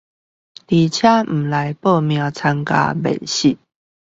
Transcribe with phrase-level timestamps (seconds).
[0.03, 0.05] 而且
[1.25, 3.59] 不來報名參加面試